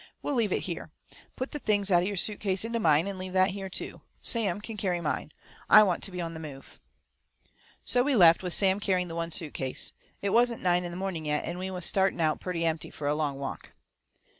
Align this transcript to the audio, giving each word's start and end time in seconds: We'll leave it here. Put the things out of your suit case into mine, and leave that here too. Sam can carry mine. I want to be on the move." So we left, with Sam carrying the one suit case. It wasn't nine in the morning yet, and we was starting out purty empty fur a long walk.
We'll 0.23 0.33
leave 0.33 0.51
it 0.51 0.63
here. 0.63 0.89
Put 1.35 1.51
the 1.51 1.59
things 1.59 1.91
out 1.91 2.01
of 2.01 2.07
your 2.07 2.17
suit 2.17 2.39
case 2.39 2.65
into 2.65 2.79
mine, 2.79 3.05
and 3.05 3.19
leave 3.19 3.33
that 3.33 3.51
here 3.51 3.69
too. 3.69 4.01
Sam 4.19 4.59
can 4.59 4.75
carry 4.75 4.99
mine. 4.99 5.31
I 5.69 5.83
want 5.83 6.01
to 6.01 6.09
be 6.11 6.19
on 6.19 6.33
the 6.33 6.39
move." 6.39 6.79
So 7.85 8.01
we 8.01 8.15
left, 8.15 8.41
with 8.41 8.55
Sam 8.55 8.79
carrying 8.79 9.09
the 9.09 9.15
one 9.15 9.29
suit 9.31 9.53
case. 9.53 9.93
It 10.23 10.31
wasn't 10.31 10.63
nine 10.63 10.85
in 10.85 10.89
the 10.89 10.97
morning 10.97 11.27
yet, 11.27 11.45
and 11.45 11.59
we 11.59 11.69
was 11.69 11.85
starting 11.85 12.19
out 12.19 12.39
purty 12.41 12.65
empty 12.65 12.89
fur 12.89 13.05
a 13.05 13.13
long 13.13 13.37
walk. 13.37 13.73